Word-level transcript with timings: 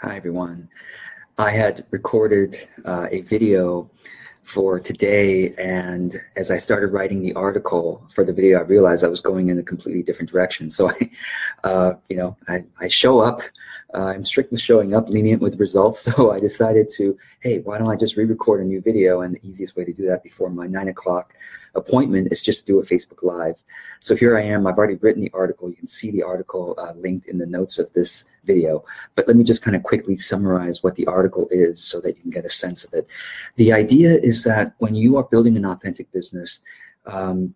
Hi, 0.00 0.14
everyone. 0.16 0.68
I 1.38 1.50
had 1.50 1.84
recorded 1.90 2.68
uh, 2.84 3.08
a 3.10 3.22
video 3.22 3.90
for 4.44 4.78
today, 4.78 5.52
and 5.56 6.20
as 6.36 6.52
I 6.52 6.56
started 6.56 6.92
writing 6.92 7.20
the 7.20 7.32
article 7.32 8.06
for 8.14 8.24
the 8.24 8.32
video, 8.32 8.60
I 8.60 8.62
realized 8.62 9.02
I 9.02 9.08
was 9.08 9.20
going 9.20 9.48
in 9.48 9.58
a 9.58 9.62
completely 9.64 10.04
different 10.04 10.30
direction. 10.30 10.70
So 10.70 10.88
I, 10.88 11.10
uh, 11.64 11.94
you 12.08 12.16
know, 12.16 12.36
I, 12.46 12.62
I 12.78 12.86
show 12.86 13.18
up 13.18 13.42
uh, 13.94 14.08
I'm 14.08 14.24
strict 14.24 14.50
with 14.50 14.60
showing 14.60 14.94
up, 14.94 15.08
lenient 15.08 15.42
with 15.42 15.58
results. 15.58 16.08
So 16.18 16.30
I 16.32 16.40
decided 16.40 16.90
to, 16.96 17.18
hey, 17.40 17.58
why 17.58 17.78
don't 17.78 17.90
I 17.90 17.96
just 17.96 18.16
re-record 18.16 18.60
a 18.60 18.64
new 18.64 18.80
video? 18.80 19.20
And 19.22 19.34
the 19.34 19.46
easiest 19.46 19.76
way 19.76 19.84
to 19.84 19.92
do 19.92 20.06
that 20.06 20.22
before 20.22 20.48
my 20.48 20.66
nine 20.66 20.88
o'clock 20.88 21.34
appointment 21.74 22.32
is 22.32 22.42
just 22.42 22.66
do 22.66 22.80
a 22.80 22.84
Facebook 22.84 23.22
Live. 23.22 23.56
So 24.00 24.14
here 24.14 24.38
I 24.38 24.42
am. 24.42 24.66
I've 24.66 24.78
already 24.78 24.96
written 24.96 25.22
the 25.22 25.30
article. 25.34 25.68
You 25.68 25.76
can 25.76 25.86
see 25.86 26.10
the 26.10 26.22
article 26.22 26.74
uh, 26.78 26.92
linked 26.94 27.26
in 27.26 27.38
the 27.38 27.46
notes 27.46 27.78
of 27.78 27.92
this 27.92 28.26
video. 28.44 28.84
But 29.14 29.26
let 29.26 29.36
me 29.36 29.44
just 29.44 29.62
kind 29.62 29.76
of 29.76 29.82
quickly 29.82 30.16
summarize 30.16 30.82
what 30.82 30.94
the 30.94 31.06
article 31.06 31.48
is 31.50 31.82
so 31.82 32.00
that 32.00 32.16
you 32.16 32.22
can 32.22 32.30
get 32.30 32.44
a 32.44 32.50
sense 32.50 32.84
of 32.84 32.94
it. 32.94 33.06
The 33.56 33.72
idea 33.72 34.18
is 34.18 34.44
that 34.44 34.74
when 34.78 34.94
you 34.94 35.16
are 35.16 35.24
building 35.24 35.56
an 35.56 35.66
authentic 35.66 36.10
business, 36.12 36.60
um, 37.06 37.54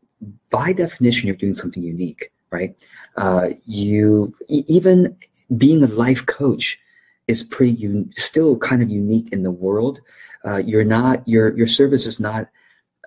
by 0.51 0.73
definition, 0.73 1.27
you're 1.27 1.37
doing 1.37 1.57
something 1.57 1.83
unique 1.83 2.33
right? 2.53 2.77
Uh, 3.17 3.49
you 3.67 4.35
even 4.49 5.17
being 5.57 5.83
a 5.83 5.89
life 5.89 6.25
coach 6.27 6.79
is 7.27 7.43
pretty 7.43 7.85
un- 7.87 8.13
still 8.17 8.57
kind 8.59 8.83
of 8.83 8.91
unique 8.91 9.33
in 9.33 9.43
the 9.43 9.51
world. 9.51 10.01
Uh, 10.45 10.59
you're 10.59 10.85
not 10.85 11.27
your 11.27 11.57
your 11.57 11.67
service 11.67 12.07
is 12.07 12.21
not 12.21 12.49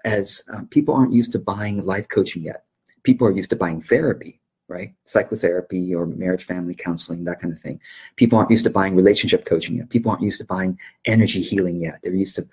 as 0.05 0.43
um, 0.53 0.67
people 0.67 0.95
aren't 0.95 1.11
used 1.11 1.33
to 1.33 1.39
buying 1.39 1.83
life 1.83 2.07
coaching 2.07 2.43
yet. 2.43 2.63
People 3.03 3.27
are 3.27 3.31
used 3.31 3.49
to 3.49 3.55
buying 3.55 3.81
therapy, 3.81 4.39
right? 4.67 4.93
Psychotherapy 5.05 5.93
or 5.93 6.05
marriage 6.05 6.45
family 6.45 6.75
counseling, 6.75 7.25
that 7.25 7.41
kind 7.41 7.53
of 7.53 7.59
thing. 7.59 7.79
People 8.15 8.37
aren't 8.37 8.51
used 8.51 8.63
to 8.63 8.69
buying 8.69 8.95
relationship 8.95 9.45
coaching 9.45 9.77
yet. 9.77 9.89
People 9.89 10.11
aren't 10.11 10.23
used 10.23 10.39
to 10.39 10.45
buying 10.45 10.79
energy 11.05 11.41
healing 11.41 11.81
yet. 11.81 11.99
They're 12.03 12.13
used 12.13 12.35
to, 12.35 12.47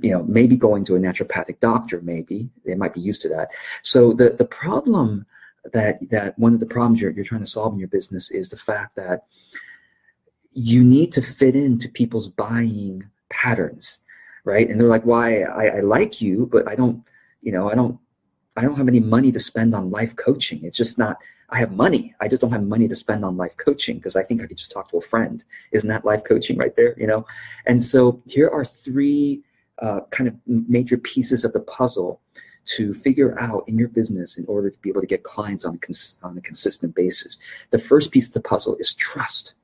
you 0.00 0.10
know, 0.10 0.24
maybe 0.24 0.56
going 0.56 0.84
to 0.86 0.96
a 0.96 0.98
naturopathic 0.98 1.60
doctor, 1.60 2.00
maybe. 2.00 2.48
They 2.64 2.74
might 2.74 2.94
be 2.94 3.00
used 3.00 3.22
to 3.22 3.28
that. 3.28 3.50
So 3.82 4.14
the, 4.14 4.30
the 4.30 4.46
problem 4.46 5.26
that 5.72 5.98
that 6.10 6.38
one 6.38 6.54
of 6.54 6.60
the 6.60 6.66
problems 6.66 7.00
you're, 7.00 7.10
you're 7.12 7.24
trying 7.24 7.40
to 7.40 7.46
solve 7.46 7.74
in 7.74 7.78
your 7.78 7.88
business 7.88 8.30
is 8.30 8.48
the 8.48 8.56
fact 8.56 8.96
that 8.96 9.24
you 10.52 10.84
need 10.84 11.12
to 11.12 11.22
fit 11.22 11.54
into 11.56 11.88
people's 11.88 12.28
buying 12.28 13.04
patterns 13.30 14.00
right? 14.44 14.68
And 14.68 14.78
they're 14.78 14.88
like 14.88 15.04
why 15.04 15.42
I, 15.42 15.78
I 15.78 15.80
like 15.80 16.20
you 16.20 16.48
but 16.50 16.68
i 16.68 16.74
don't 16.74 17.02
you 17.42 17.52
know 17.52 17.70
i 17.70 17.74
don't 17.74 17.98
i 18.56 18.62
don't 18.62 18.76
have 18.76 18.88
any 18.88 19.00
money 19.00 19.32
to 19.32 19.40
spend 19.40 19.74
on 19.74 19.90
life 19.90 20.14
coaching. 20.16 20.64
It's 20.64 20.76
just 20.76 20.98
not 20.98 21.18
i 21.50 21.58
have 21.58 21.72
money. 21.72 22.14
I 22.20 22.28
just 22.28 22.40
don't 22.40 22.52
have 22.52 22.64
money 22.64 22.88
to 22.88 22.96
spend 22.96 23.24
on 23.24 23.36
life 23.36 23.56
coaching 23.56 23.96
because 23.96 24.16
i 24.16 24.22
think 24.22 24.42
i 24.42 24.46
could 24.46 24.58
just 24.58 24.72
talk 24.72 24.90
to 24.90 24.98
a 24.98 25.02
friend. 25.02 25.44
Isn't 25.72 25.88
that 25.88 26.04
life 26.04 26.22
coaching 26.24 26.56
right 26.56 26.74
there 26.76 26.94
you 26.98 27.06
know? 27.06 27.26
And 27.66 27.82
so 27.82 28.22
here 28.26 28.48
are 28.48 28.64
three 28.64 29.42
uh, 29.80 30.00
kind 30.10 30.28
of 30.28 30.34
major 30.46 30.96
pieces 30.96 31.44
of 31.44 31.52
the 31.52 31.60
puzzle 31.60 32.20
to 32.64 32.94
figure 32.94 33.38
out 33.40 33.64
in 33.66 33.78
your 33.78 33.88
business 33.88 34.36
in 34.36 34.44
order 34.46 34.70
to 34.70 34.78
be 34.78 34.88
able 34.88 35.00
to 35.00 35.06
get 35.06 35.22
clients 35.22 35.64
on 35.64 35.74
a, 35.74 35.78
cons- 35.78 36.16
on 36.22 36.38
a 36.38 36.40
consistent 36.40 36.94
basis. 36.94 37.38
The 37.70 37.78
first 37.78 38.10
piece 38.10 38.28
of 38.28 38.34
the 38.34 38.40
puzzle 38.40 38.76
is 38.76 38.94
trust. 38.94 39.54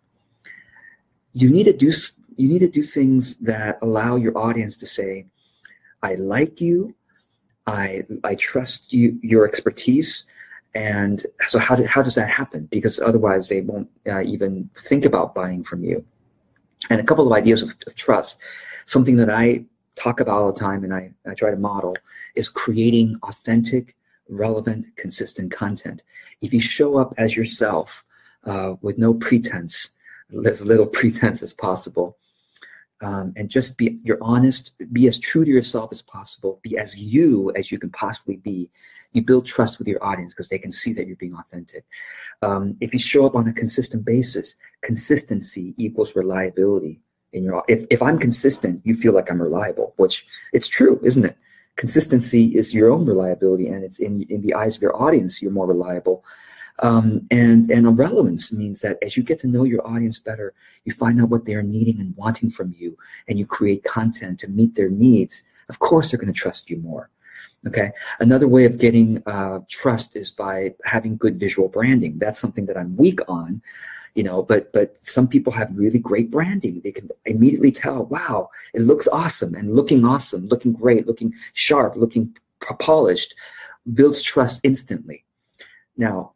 You 1.33 1.49
need 1.51 1.65
to 1.65 1.73
do 1.73 1.93
you 2.41 2.49
need 2.49 2.61
to 2.61 2.69
do 2.69 2.83
things 2.83 3.37
that 3.39 3.79
allow 3.83 4.17
your 4.17 4.37
audience 4.37 4.77
to 4.79 4.87
say, 4.87 5.27
"I 6.03 6.15
like 6.15 6.61
you, 6.61 6.95
I 7.67 8.05
I 8.25 8.35
trust 8.35 8.93
you 8.93 9.19
your 9.23 9.47
expertise." 9.47 10.27
And 10.75 11.27
so, 11.49 11.59
how, 11.59 11.75
do, 11.75 11.85
how 11.85 12.03
does 12.03 12.15
that 12.15 12.29
happen? 12.29 12.69
Because 12.71 13.01
otherwise, 13.01 13.49
they 13.49 13.61
won't 13.61 13.91
uh, 14.07 14.23
even 14.23 14.71
think 14.79 15.05
about 15.05 15.35
buying 15.35 15.65
from 15.65 15.83
you. 15.83 16.05
And 16.91 17.01
a 17.01 17.05
couple 17.05 17.27
of 17.27 17.33
ideas 17.33 17.63
of, 17.63 17.75
of 17.87 17.95
trust. 17.95 18.39
Something 18.87 19.17
that 19.17 19.31
I 19.31 19.65
talk 19.97 20.21
about 20.21 20.41
all 20.41 20.53
the 20.53 20.61
time 20.61 20.85
and 20.85 20.95
I, 20.95 21.13
I 21.27 21.35
try 21.35 21.51
to 21.51 21.57
model 21.57 21.97
is 22.35 22.49
creating 22.49 23.19
authentic, 23.25 23.97
relevant, 24.29 24.87
consistent 24.97 25.53
content. 25.53 26.03
If 26.41 26.55
you 26.55 26.61
show 26.61 26.97
up 26.97 27.15
as 27.19 27.37
yourself 27.37 28.05
uh, 28.45 28.75
with 28.81 28.97
no 28.97 29.13
pretense, 29.13 29.93
as 30.47 30.61
little 30.61 30.87
pretense 30.99 31.43
as 31.43 31.53
possible, 31.53 32.17
um, 33.01 33.33
and 33.37 33.49
just 33.49 33.79
be 33.79 33.99
you're 34.03 34.19
honest, 34.21 34.75
be 34.93 35.07
as 35.07 35.19
true 35.19 35.45
to 35.45 35.51
yourself 35.51 35.91
as 35.93 36.03
possible, 36.03 36.61
be 36.63 36.77
as 36.77 36.99
you 36.99 37.53
as 37.57 37.71
you 37.71 37.79
can 37.79 37.91
possibly 37.91 38.37
be. 38.37 38.71
You 39.13 39.23
build 39.23 39.45
trust 39.45 39.79
with 39.79 39.89
your 39.89 40.03
audience 40.05 40.33
because 40.33 40.49
they 40.49 40.59
can 40.59 40.71
see 40.71 40.93
that 40.93 41.09
you're 41.09 41.17
being 41.17 41.35
authentic. 41.35 41.85
Um, 42.43 42.77
if 42.81 42.93
you 42.93 43.01
show 43.01 43.27
up 43.27 43.35
on 43.35 43.49
a 43.49 43.53
consistent 43.53 44.05
basis, 44.05 44.55
consistency 44.83 45.75
equals 45.79 46.15
reliability 46.15 47.01
in 47.33 47.45
your 47.45 47.65
if, 47.69 47.85
if 47.91 48.03
i'm 48.03 48.19
consistent 48.19 48.81
you 48.85 48.95
feel 48.95 49.13
like 49.13 49.31
i'm 49.31 49.41
reliable 49.41 49.95
which 49.97 50.27
it's 50.53 50.69
true 50.69 51.01
isn't 51.03 51.25
it 51.25 51.37
consistency 51.77 52.47
is 52.57 52.75
your 52.75 52.91
own 52.91 53.07
reliability 53.07 53.69
and 53.69 53.85
it's 53.85 54.01
in 54.01 54.23
in 54.25 54.41
the 54.43 54.55
eyes 54.55 54.77
of 54.77 54.83
your 54.83 55.01
audience 55.01 55.41
you're 55.41 55.53
more 55.53 55.67
reliable 55.67 56.25
um, 56.81 57.27
and 57.31 57.71
and 57.71 57.99
relevance 57.99 58.53
means 58.53 58.81
that 58.81 58.99
as 59.03 59.17
you 59.17 59.23
get 59.23 59.39
to 59.41 59.47
know 59.47 59.65
your 59.65 59.87
audience 59.87 60.19
better 60.19 60.55
you 60.85 60.93
find 60.93 61.21
out 61.21 61.29
what 61.29 61.45
they 61.45 61.55
are 61.55 61.63
needing 61.63 62.01
and 62.01 62.17
wanting 62.17 62.51
from 62.51 62.75
you 62.79 62.97
and 63.29 63.39
you 63.39 63.47
create 63.47 63.85
content 63.85 64.39
to 64.41 64.49
meet 64.49 64.75
their 64.75 64.91
needs 64.91 65.43
of 65.69 65.79
course 65.79 66.11
they're 66.11 66.21
going 66.21 66.33
to 66.33 66.39
trust 66.39 66.71
you 66.71 66.79
more 66.79 67.11
okay? 67.67 67.93
Another 68.21 68.49
way 68.49 68.65
of 68.65 68.79
getting 68.79 69.23
uh, 69.27 69.61
trust 69.69 70.17
is 70.17 70.31
by 70.31 70.75
having 70.85 71.19
good 71.19 71.39
visual 71.39 71.69
branding. 71.69 72.19
That's 72.19 72.41
something 72.41 72.65
that 72.67 72.79
i'm 72.79 72.97
weak 72.97 73.21
on 73.29 73.61
you 74.15 74.23
know 74.23 74.43
but 74.43 74.73
but 74.73 74.97
some 75.01 75.29
people 75.29 75.53
have 75.53 75.77
really 75.77 75.99
great 75.99 76.31
branding. 76.31 76.81
They 76.83 76.93
can 76.93 77.09
immediately 77.27 77.73
tell 77.73 78.05
wow 78.07 78.51
it 78.75 78.83
looks 78.83 79.09
awesome 79.09 79.55
and 79.55 79.75
looking 79.75 80.05
awesome 80.05 80.49
looking 80.49 80.73
great 80.73 81.07
looking 81.07 81.35
sharp 81.53 81.97
looking 81.97 82.37
polished 82.79 83.35
builds 83.95 84.23
trust 84.23 84.61
instantly. 84.65 85.25
Now 85.97 86.33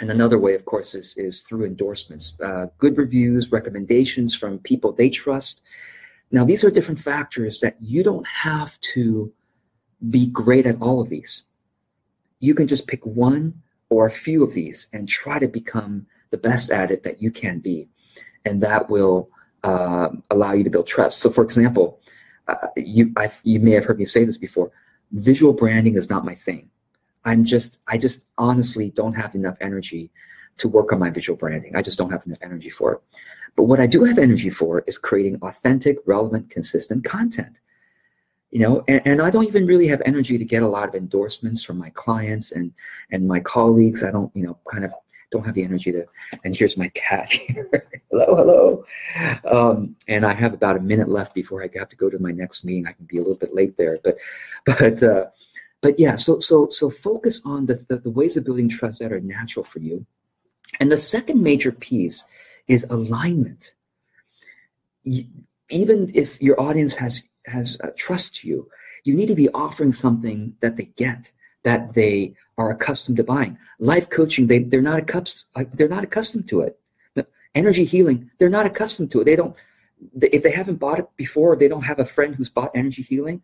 and 0.00 0.10
another 0.10 0.38
way 0.38 0.54
of 0.54 0.64
course 0.64 0.94
is 0.94 1.16
is 1.16 1.42
through 1.42 1.64
endorsements 1.64 2.38
uh, 2.40 2.66
good 2.78 2.96
reviews 2.96 3.52
recommendations 3.52 4.34
from 4.34 4.58
people 4.58 4.92
they 4.92 5.10
trust 5.10 5.62
now 6.30 6.44
these 6.44 6.64
are 6.64 6.70
different 6.70 7.00
factors 7.00 7.60
that 7.60 7.76
you 7.80 8.02
don't 8.02 8.26
have 8.26 8.80
to 8.80 9.32
be 10.10 10.26
great 10.26 10.66
at 10.66 10.80
all 10.80 11.00
of 11.00 11.08
these 11.08 11.44
you 12.40 12.54
can 12.54 12.66
just 12.66 12.86
pick 12.86 13.04
one 13.04 13.62
or 13.90 14.06
a 14.06 14.10
few 14.10 14.42
of 14.42 14.54
these 14.54 14.88
and 14.92 15.08
try 15.08 15.38
to 15.38 15.46
become 15.46 16.06
the 16.30 16.38
best 16.38 16.70
at 16.70 16.90
it 16.90 17.02
that 17.02 17.20
you 17.20 17.30
can 17.30 17.58
be. 17.58 17.88
And 18.44 18.62
that 18.62 18.88
will 18.88 19.28
uh, 19.62 20.08
allow 20.30 20.52
you 20.52 20.64
to 20.64 20.70
build 20.70 20.86
trust. 20.86 21.18
So, 21.18 21.30
for 21.30 21.44
example, 21.44 22.00
uh, 22.48 22.68
you 22.76 23.12
I've, 23.16 23.38
you 23.44 23.60
may 23.60 23.72
have 23.72 23.84
heard 23.84 23.98
me 23.98 24.06
say 24.06 24.24
this 24.24 24.38
before. 24.38 24.72
Visual 25.12 25.52
branding 25.52 25.96
is 25.96 26.08
not 26.08 26.24
my 26.24 26.34
thing. 26.34 26.70
I'm 27.24 27.44
just 27.44 27.78
I 27.86 27.98
just 27.98 28.22
honestly 28.38 28.90
don't 28.90 29.14
have 29.14 29.34
enough 29.34 29.56
energy 29.60 30.10
to 30.58 30.68
work 30.68 30.92
on 30.92 30.98
my 30.98 31.10
visual 31.10 31.36
branding. 31.36 31.76
I 31.76 31.82
just 31.82 31.98
don't 31.98 32.10
have 32.10 32.24
enough 32.26 32.38
energy 32.42 32.70
for 32.70 32.94
it. 32.94 33.00
But 33.56 33.64
what 33.64 33.80
I 33.80 33.86
do 33.86 34.04
have 34.04 34.18
energy 34.18 34.50
for 34.50 34.80
is 34.86 34.98
creating 34.98 35.38
authentic, 35.42 35.98
relevant, 36.06 36.50
consistent 36.50 37.04
content. 37.04 37.60
You 38.50 38.60
know, 38.60 38.84
and, 38.88 39.00
and 39.04 39.22
I 39.22 39.30
don't 39.30 39.46
even 39.46 39.66
really 39.66 39.86
have 39.88 40.02
energy 40.04 40.36
to 40.36 40.44
get 40.44 40.62
a 40.62 40.68
lot 40.68 40.88
of 40.88 40.94
endorsements 40.94 41.62
from 41.62 41.78
my 41.78 41.90
clients 41.90 42.52
and 42.52 42.72
and 43.10 43.26
my 43.26 43.40
colleagues. 43.40 44.02
I 44.02 44.10
don't, 44.10 44.34
you 44.34 44.44
know, 44.44 44.58
kind 44.70 44.84
of 44.84 44.92
don't 45.30 45.44
have 45.44 45.54
the 45.54 45.62
energy 45.62 45.92
to. 45.92 46.04
And 46.44 46.56
here's 46.56 46.76
my 46.76 46.88
cat 46.88 47.30
here. 47.30 47.88
hello, 48.10 48.36
hello. 48.36 48.84
Um, 49.44 49.96
and 50.08 50.26
I 50.26 50.34
have 50.34 50.52
about 50.52 50.76
a 50.76 50.80
minute 50.80 51.08
left 51.08 51.34
before 51.34 51.62
I 51.62 51.70
have 51.78 51.88
to 51.88 51.96
go 51.96 52.10
to 52.10 52.18
my 52.18 52.32
next 52.32 52.64
meeting. 52.64 52.86
I 52.86 52.92
can 52.92 53.06
be 53.06 53.18
a 53.18 53.20
little 53.20 53.36
bit 53.36 53.54
late 53.54 53.76
there, 53.76 53.98
but, 54.02 54.16
but, 54.66 55.02
uh, 55.02 55.26
but 55.80 55.98
yeah. 55.98 56.16
So, 56.16 56.40
so, 56.40 56.68
so 56.68 56.90
focus 56.90 57.40
on 57.44 57.66
the, 57.66 57.84
the, 57.88 57.98
the 57.98 58.10
ways 58.10 58.36
of 58.36 58.44
building 58.44 58.68
trust 58.68 58.98
that 58.98 59.12
are 59.12 59.20
natural 59.20 59.64
for 59.64 59.78
you. 59.78 60.06
And 60.78 60.90
the 60.90 60.98
second 60.98 61.42
major 61.42 61.72
piece 61.72 62.24
is 62.68 62.86
alignment. 62.90 63.74
You, 65.02 65.26
even 65.70 66.10
if 66.14 66.40
your 66.42 66.60
audience 66.60 66.94
has 66.94 67.24
has 67.46 67.78
uh, 67.82 67.88
trust 67.96 68.44
you, 68.44 68.68
you 69.04 69.14
need 69.14 69.26
to 69.26 69.34
be 69.34 69.48
offering 69.50 69.92
something 69.92 70.54
that 70.60 70.76
they 70.76 70.84
get, 70.96 71.32
that 71.64 71.94
they 71.94 72.34
are 72.58 72.70
accustomed 72.70 73.16
to 73.16 73.24
buying. 73.24 73.56
Life 73.78 74.10
coaching, 74.10 74.46
they, 74.46 74.58
they're 74.60 74.82
not 74.82 74.98
accustomed, 74.98 75.68
they're 75.74 75.88
not 75.88 76.04
accustomed 76.04 76.48
to 76.48 76.60
it. 76.60 76.78
Energy 77.54 77.84
healing, 77.84 78.30
they're 78.38 78.48
not 78.48 78.66
accustomed 78.66 79.10
to 79.10 79.20
it. 79.20 79.24
They 79.24 79.34
don't, 79.34 79.56
if 80.20 80.42
they 80.42 80.52
haven't 80.52 80.76
bought 80.76 81.00
it 81.00 81.08
before, 81.16 81.56
they 81.56 81.66
don't 81.66 81.82
have 81.82 81.98
a 81.98 82.04
friend 82.04 82.34
who's 82.34 82.48
bought 82.48 82.70
energy 82.76 83.02
healing. 83.02 83.42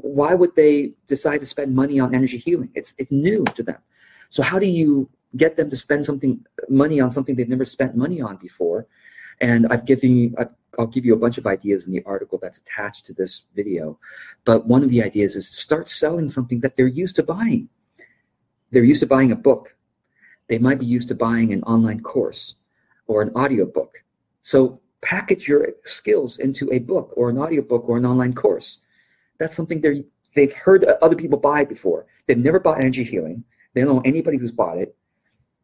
Why 0.00 0.34
would 0.34 0.54
they 0.56 0.92
decide 1.06 1.40
to 1.40 1.46
spend 1.46 1.74
money 1.74 2.00
on 2.00 2.14
energy 2.14 2.38
healing? 2.38 2.70
It's, 2.74 2.94
it's 2.98 3.12
new 3.12 3.44
to 3.54 3.62
them. 3.62 3.78
So 4.28 4.42
how 4.42 4.58
do 4.58 4.66
you 4.66 5.08
get 5.36 5.56
them 5.56 5.70
to 5.70 5.76
spend 5.76 6.04
something, 6.04 6.44
money 6.68 7.00
on 7.00 7.10
something 7.10 7.34
they've 7.34 7.48
never 7.48 7.64
spent 7.64 7.96
money 7.96 8.20
on 8.20 8.36
before? 8.36 8.86
And 9.40 9.66
I've 9.68 9.84
given 9.84 10.16
you, 10.16 10.34
I've, 10.38 10.50
I'll 10.78 10.86
give 10.86 11.04
you 11.04 11.14
a 11.14 11.18
bunch 11.18 11.38
of 11.38 11.46
ideas 11.46 11.86
in 11.86 11.92
the 11.92 12.02
article 12.04 12.38
that's 12.40 12.58
attached 12.58 13.06
to 13.06 13.12
this 13.12 13.44
video. 13.54 13.98
But 14.44 14.66
one 14.66 14.82
of 14.82 14.90
the 14.90 15.02
ideas 15.02 15.36
is 15.36 15.48
start 15.48 15.88
selling 15.88 16.28
something 16.28 16.60
that 16.60 16.76
they're 16.76 16.86
used 16.86 17.16
to 17.16 17.22
buying. 17.22 17.68
They're 18.70 18.84
used 18.84 19.00
to 19.00 19.06
buying 19.06 19.32
a 19.32 19.36
book. 19.36 19.74
They 20.48 20.58
might 20.58 20.78
be 20.78 20.86
used 20.86 21.08
to 21.08 21.14
buying 21.14 21.52
an 21.52 21.62
online 21.62 22.00
course 22.00 22.56
or 23.06 23.22
an 23.22 23.30
audiobook. 23.36 24.02
So 24.42 24.80
package 25.00 25.46
your 25.46 25.68
skills 25.84 26.38
into 26.38 26.72
a 26.72 26.78
book 26.78 27.12
or 27.16 27.30
an 27.30 27.38
audiobook 27.38 27.88
or 27.88 27.96
an 27.96 28.06
online 28.06 28.34
course. 28.34 28.80
That's 29.38 29.56
something 29.56 29.80
they 29.80 30.04
they've 30.34 30.52
heard 30.52 30.84
other 30.84 31.16
people 31.16 31.38
buy 31.38 31.64
before. 31.64 32.06
They've 32.26 32.38
never 32.38 32.60
bought 32.60 32.78
energy 32.78 33.04
healing. 33.04 33.44
They 33.72 33.82
don't 33.82 33.96
know 33.96 34.02
anybody 34.04 34.36
who's 34.36 34.52
bought 34.52 34.78
it, 34.78 34.96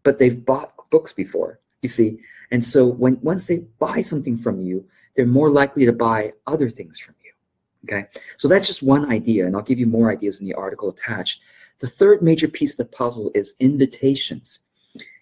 but 0.02 0.18
they've 0.18 0.44
bought 0.44 0.74
books 0.90 1.12
before. 1.12 1.60
You 1.82 1.88
see, 1.88 2.20
and 2.50 2.64
so 2.64 2.86
when 2.86 3.18
once 3.22 3.46
they 3.46 3.58
buy 3.78 4.02
something 4.02 4.36
from 4.36 4.60
you, 4.60 4.84
they're 5.16 5.26
more 5.26 5.50
likely 5.50 5.86
to 5.86 5.92
buy 5.92 6.32
other 6.46 6.70
things 6.70 6.98
from 6.98 7.14
you. 7.24 7.32
Okay, 7.84 8.08
so 8.36 8.48
that's 8.48 8.66
just 8.66 8.82
one 8.82 9.10
idea, 9.10 9.46
and 9.46 9.56
I'll 9.56 9.62
give 9.62 9.78
you 9.78 9.86
more 9.86 10.10
ideas 10.10 10.40
in 10.40 10.46
the 10.46 10.54
article 10.54 10.90
attached. 10.90 11.40
The 11.78 11.88
third 11.88 12.20
major 12.20 12.46
piece 12.46 12.72
of 12.72 12.76
the 12.76 12.84
puzzle 12.84 13.30
is 13.34 13.54
invitations. 13.58 14.60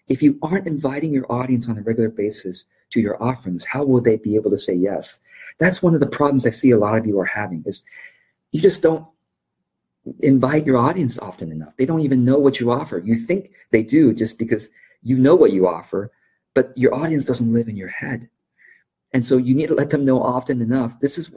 If 0.09 0.21
you 0.21 0.37
aren't 0.41 0.67
inviting 0.67 1.13
your 1.13 1.31
audience 1.31 1.69
on 1.69 1.77
a 1.77 1.81
regular 1.81 2.09
basis 2.09 2.65
to 2.89 2.99
your 2.99 3.21
offerings, 3.23 3.63
how 3.63 3.85
will 3.85 4.01
they 4.01 4.17
be 4.17 4.35
able 4.35 4.51
to 4.51 4.57
say 4.57 4.73
yes? 4.73 5.19
That's 5.59 5.81
one 5.81 5.93
of 5.93 5.99
the 5.99 6.07
problems 6.07 6.45
I 6.45 6.49
see 6.49 6.71
a 6.71 6.77
lot 6.77 6.97
of 6.97 7.05
you 7.05 7.17
are 7.19 7.25
having 7.25 7.63
is 7.65 7.83
you 8.51 8.61
just 8.61 8.81
don't 8.81 9.05
invite 10.21 10.65
your 10.65 10.77
audience 10.77 11.19
often 11.19 11.51
enough. 11.51 11.73
They 11.77 11.85
don't 11.85 12.01
even 12.01 12.25
know 12.25 12.39
what 12.39 12.59
you 12.59 12.71
offer. 12.71 12.99
You 12.99 13.15
think 13.15 13.51
they 13.71 13.83
do 13.83 14.13
just 14.13 14.37
because 14.37 14.69
you 15.03 15.17
know 15.17 15.35
what 15.35 15.53
you 15.53 15.67
offer, 15.67 16.11
but 16.53 16.73
your 16.75 16.93
audience 16.95 17.25
doesn't 17.25 17.53
live 17.53 17.69
in 17.69 17.77
your 17.77 17.89
head. 17.89 18.29
And 19.13 19.25
so 19.25 19.37
you 19.37 19.55
need 19.55 19.67
to 19.67 19.75
let 19.75 19.89
them 19.89 20.05
know 20.05 20.21
often 20.21 20.61
enough. 20.61 20.99
This 20.99 21.17
is 21.17 21.31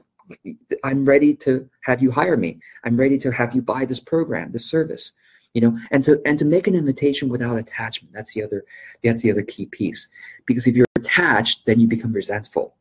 I'm 0.84 1.04
ready 1.04 1.34
to 1.34 1.68
have 1.82 2.02
you 2.02 2.10
hire 2.10 2.36
me. 2.36 2.60
I'm 2.84 2.96
ready 2.96 3.18
to 3.18 3.30
have 3.32 3.54
you 3.54 3.60
buy 3.60 3.84
this 3.84 4.00
program, 4.00 4.52
this 4.52 4.66
service. 4.66 5.12
You 5.54 5.60
know, 5.60 5.78
and 5.90 6.02
to 6.04 6.20
and 6.24 6.38
to 6.38 6.46
make 6.46 6.66
an 6.66 6.74
invitation 6.74 7.28
without 7.28 7.58
attachment. 7.58 8.14
That's 8.14 8.32
the 8.32 8.42
other 8.42 8.64
that's 9.04 9.22
the 9.22 9.30
other 9.30 9.42
key 9.42 9.66
piece. 9.66 10.08
Because 10.46 10.66
if 10.66 10.74
you're 10.74 10.86
attached, 10.96 11.66
then 11.66 11.78
you 11.78 11.86
become 11.86 12.12
resentful. 12.12 12.74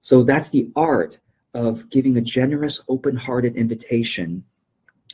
So 0.00 0.24
that's 0.24 0.50
the 0.50 0.68
art 0.74 1.18
of 1.58 1.90
giving 1.90 2.16
a 2.16 2.20
generous, 2.20 2.80
open-hearted 2.88 3.56
invitation 3.56 4.44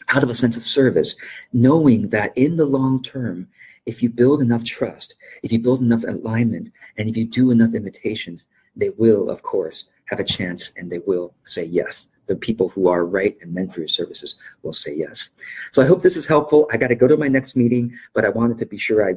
out 0.09 0.23
of 0.23 0.29
a 0.29 0.35
sense 0.35 0.57
of 0.59 0.67
service, 0.67 1.17
knowing 1.55 2.11
that 2.11 2.37
in 2.37 2.57
the 2.59 2.67
long 2.67 3.03
term, 3.03 3.49
if 3.87 4.03
you 4.03 4.11
build 4.11 4.43
enough 4.43 4.63
trust, 4.63 5.15
if 5.43 5.51
you 5.51 5.59
build 5.59 5.81
enough 5.81 6.05
alignment, 6.05 6.71
and 6.99 7.09
if 7.09 7.17
you 7.17 7.25
do 7.25 7.51
enough 7.51 7.75
invitations, 7.75 8.49
they 8.77 8.91
will, 8.91 9.31
of 9.31 9.43
course, 9.43 9.89
have 10.11 10.21
a 10.21 10.25
chance 10.25 10.73
and 10.77 10.91
they 10.91 10.99
will 10.99 11.35
say 11.45 11.65
yes. 11.65 12.09
The 12.27 12.37
people 12.37 12.69
who 12.69 12.89
are 12.89 13.07
right 13.07 13.37
and 13.41 13.55
meant 13.55 13.73
for 13.73 13.81
your 13.81 13.89
services 13.89 14.37
will 14.63 14.73
say 14.73 14.95
yes. 14.95 15.31
So 15.73 15.83
I 15.83 15.87
hope 15.87 16.03
this 16.03 16.17
is 16.17 16.27
helpful. 16.27 16.69
I 16.73 16.77
got 16.77 16.89
to 16.89 16.95
go 16.95 17.09
to 17.09 17.17
my 17.17 17.29
next 17.29 17.57
meeting, 17.57 17.97
but 18.15 18.25
I 18.25 18.29
wanted 18.29 18.59
to 18.59 18.67
be 18.67 18.79
sure 18.79 19.09
I 19.09 19.15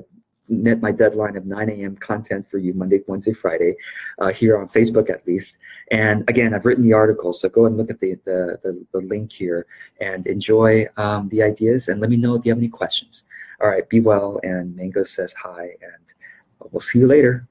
met 0.49 0.81
my 0.81 0.91
deadline 0.91 1.35
of 1.35 1.45
9 1.45 1.69
a.m. 1.69 1.95
content 1.97 2.49
for 2.49 2.57
you 2.57 2.73
Monday, 2.73 3.01
Wednesday, 3.07 3.33
Friday, 3.33 3.75
uh, 4.19 4.29
here 4.29 4.57
on 4.57 4.67
Facebook 4.69 5.09
at 5.09 5.25
least. 5.27 5.57
And 5.91 6.23
again, 6.29 6.53
I've 6.53 6.65
written 6.65 6.83
the 6.83 6.93
article, 6.93 7.33
so 7.33 7.49
go 7.49 7.65
and 7.65 7.77
look 7.77 7.89
at 7.89 7.99
the, 7.99 8.15
the, 8.25 8.59
the, 8.63 8.85
the 8.93 9.01
link 9.01 9.31
here 9.31 9.65
and 9.99 10.25
enjoy 10.27 10.87
um, 10.97 11.29
the 11.29 11.43
ideas 11.43 11.87
and 11.87 11.99
let 11.99 12.09
me 12.09 12.17
know 12.17 12.35
if 12.35 12.45
you 12.45 12.51
have 12.51 12.59
any 12.59 12.69
questions. 12.69 13.23
All 13.61 13.67
right, 13.67 13.87
be 13.89 13.99
well. 13.99 14.39
And 14.43 14.75
Mango 14.75 15.03
says 15.03 15.33
hi, 15.33 15.63
and 15.81 16.71
we'll 16.71 16.81
see 16.81 16.99
you 16.99 17.07
later. 17.07 17.47